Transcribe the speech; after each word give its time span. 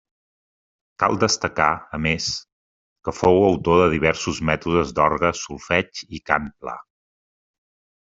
Cal 1.03 1.19
destacar, 1.23 1.67
a 1.97 1.99
més, 2.07 2.31
que 3.09 3.15
fou 3.19 3.39
autor 3.51 3.83
de 3.83 3.87
diversos 3.95 4.43
mètodes 4.53 4.97
d'orgue, 5.01 5.35
solfeig 5.47 6.07
i 6.21 6.27
cant 6.33 6.53
pla. 6.65 6.79